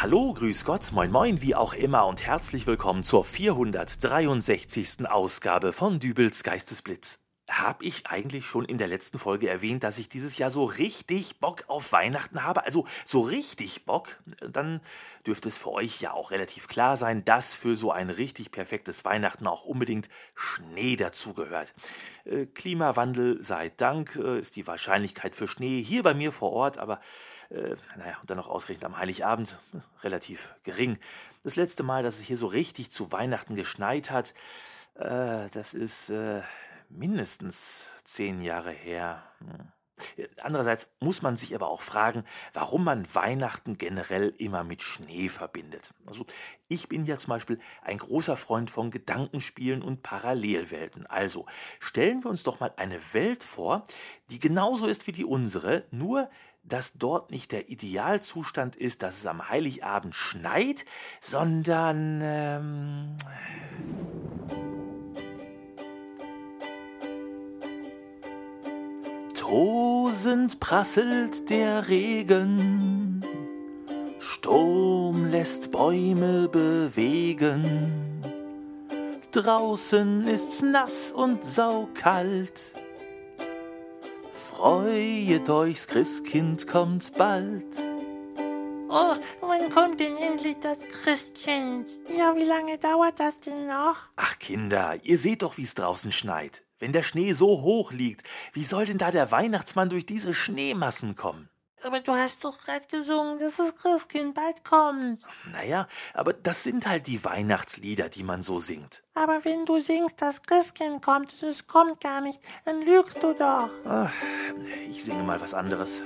[0.00, 5.08] Hallo, grüß Gott, moin moin, wie auch immer und herzlich willkommen zur 463.
[5.08, 7.18] Ausgabe von Dübels Geistesblitz.
[7.48, 11.40] Hab ich eigentlich schon in der letzten Folge erwähnt, dass ich dieses Jahr so richtig
[11.40, 12.64] Bock auf Weihnachten habe?
[12.64, 14.18] Also so richtig Bock?
[14.46, 14.82] Dann
[15.26, 19.04] dürfte es für euch ja auch relativ klar sein, dass für so ein richtig perfektes
[19.06, 21.72] Weihnachten auch unbedingt Schnee dazugehört.
[22.26, 26.76] Äh, Klimawandel sei Dank äh, ist die Wahrscheinlichkeit für Schnee hier bei mir vor Ort,
[26.76, 27.00] aber
[27.48, 30.98] äh, naja, und dann noch ausgerechnet am Heiligabend äh, relativ gering.
[31.44, 34.34] Das letzte Mal, dass es hier so richtig zu Weihnachten geschneit hat,
[34.94, 36.42] das ist äh,
[36.88, 39.22] mindestens zehn Jahre her.
[39.38, 39.72] Hm.
[40.42, 45.92] Andererseits muss man sich aber auch fragen, warum man Weihnachten generell immer mit Schnee verbindet.
[46.06, 46.24] Also
[46.68, 51.06] ich bin ja zum Beispiel ein großer Freund von Gedankenspielen und Parallelwelten.
[51.06, 51.46] Also
[51.80, 53.84] stellen wir uns doch mal eine Welt vor,
[54.30, 56.30] die genauso ist wie die unsere, nur
[56.68, 60.84] dass dort nicht der Idealzustand ist, dass es am Heiligabend schneit,
[61.20, 63.16] sondern ähm,
[70.18, 73.24] Tosend prasselt der Regen,
[74.18, 78.24] Sturm lässt Bäume bewegen.
[79.30, 82.74] Draußen ist's nass und saukalt.
[84.32, 87.76] Freuet euch's, Christkind kommt bald.
[88.88, 91.86] Oh, wann kommt denn endlich das Christkind?
[92.08, 93.98] Ja, wie lange dauert das denn noch?
[94.16, 96.64] Ach Kinder, ihr seht doch, wie's draußen schneit.
[96.78, 101.16] Wenn der Schnee so hoch liegt, wie soll denn da der Weihnachtsmann durch diese Schneemassen
[101.16, 101.48] kommen?
[101.84, 105.20] Aber du hast doch gerade gesungen, dass das Christkind bald kommt.
[105.52, 109.02] Naja, aber das sind halt die Weihnachtslieder, die man so singt.
[109.14, 113.32] Aber wenn du singst, das Christkind kommt und es kommt gar nicht, dann lügst du
[113.32, 113.70] doch.
[113.84, 114.12] Ach,
[114.88, 116.02] ich singe mal was anderes.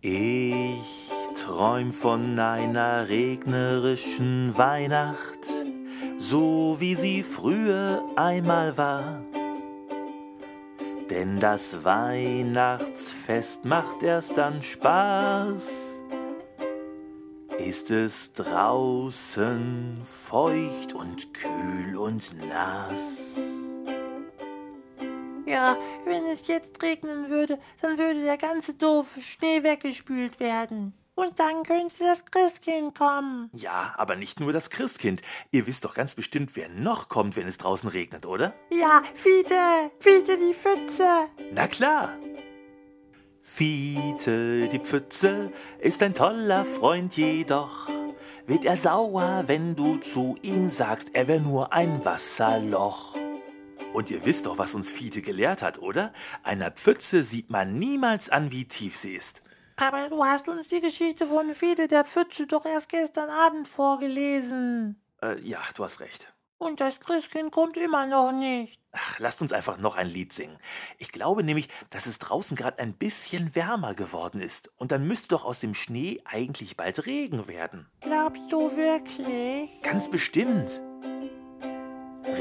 [0.00, 5.61] Ich träum von einer regnerischen Weihnacht
[6.32, 9.20] so wie sie früher einmal war.
[11.10, 15.68] Denn das Weihnachtsfest macht erst dann Spaß.
[17.58, 23.38] Ist es draußen feucht und kühl und nass.
[25.44, 25.76] Ja,
[26.06, 30.94] wenn es jetzt regnen würde, dann würde der ganze doofe Schnee weggespült werden.
[31.14, 33.50] Und dann könnte das Christkind kommen.
[33.52, 35.20] Ja, aber nicht nur das Christkind.
[35.50, 38.54] Ihr wisst doch ganz bestimmt, wer noch kommt, wenn es draußen regnet, oder?
[38.70, 41.26] Ja, Fiete, Fiete die Pfütze.
[41.52, 42.08] Na klar.
[43.42, 47.88] Fiete die Pfütze ist ein toller Freund jedoch.
[48.46, 53.16] Wird er sauer, wenn du zu ihm sagst, er wär nur ein Wasserloch.
[53.92, 56.12] Und ihr wisst doch, was uns Fiete gelehrt hat, oder?
[56.42, 59.42] Einer Pfütze sieht man niemals an, wie tief sie ist.
[59.82, 65.02] Aber du hast uns die Geschichte von Fiete der Pfütze doch erst gestern Abend vorgelesen.
[65.20, 66.32] Äh, ja, du hast recht.
[66.58, 68.80] Und das Christkind kommt immer noch nicht.
[68.92, 70.56] Ach, lasst uns einfach noch ein Lied singen.
[70.98, 74.70] Ich glaube nämlich, dass es draußen gerade ein bisschen wärmer geworden ist.
[74.76, 77.90] Und dann müsste doch aus dem Schnee eigentlich bald Regen werden.
[78.02, 79.82] Glaubst du wirklich?
[79.82, 80.80] Ganz bestimmt.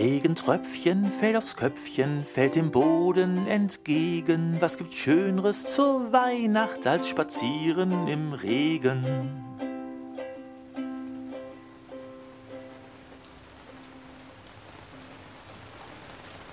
[0.02, 4.58] Regentröpfchen fällt aufs Köpfchen, fällt dem Boden entgegen.
[4.60, 9.06] Was gibt Schöneres zur Weihnacht als spazieren im Regen?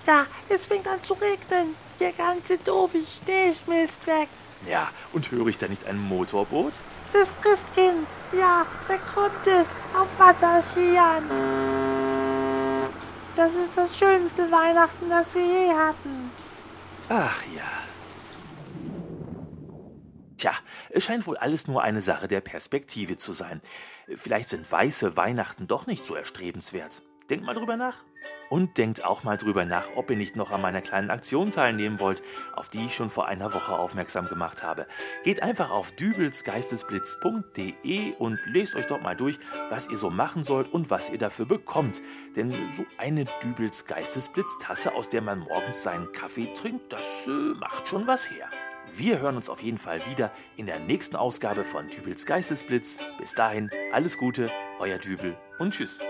[0.05, 1.75] Da, es fängt an zu regnen.
[2.01, 4.29] Der ganze doofe Schnee schmilzt weg.
[4.69, 6.75] Ja, und höre ich da nicht ein Motorboot?
[7.15, 8.07] Das Christkind,
[8.39, 9.67] ja, da kommt es
[9.99, 11.88] auf Wasserskiern.
[13.39, 16.29] Das ist das schönste Weihnachten, das wir je hatten.
[17.09, 17.71] Ach ja.
[20.37, 20.51] Tja,
[20.91, 23.61] es scheint wohl alles nur eine Sache der Perspektive zu sein.
[24.13, 27.03] Vielleicht sind weiße Weihnachten doch nicht so erstrebenswert.
[27.31, 28.05] Denkt mal drüber nach.
[28.49, 32.01] Und denkt auch mal drüber nach, ob ihr nicht noch an meiner kleinen Aktion teilnehmen
[32.01, 32.23] wollt,
[32.55, 34.87] auf die ich schon vor einer Woche aufmerksam gemacht habe.
[35.23, 39.39] Geht einfach auf dübelsgeistesblitz.de und lest euch dort mal durch,
[39.69, 42.01] was ihr so machen sollt und was ihr dafür bekommt.
[42.37, 47.89] Denn so eine Dübels Geistesblitz-Tasse, aus der man morgens seinen Kaffee trinkt, das äh, macht
[47.89, 48.49] schon was her.
[48.91, 52.99] Wir hören uns auf jeden Fall wieder in der nächsten Ausgabe von Dübels Geistesblitz.
[53.19, 54.49] Bis dahin, alles Gute,
[54.79, 56.01] euer Dübel und tschüss.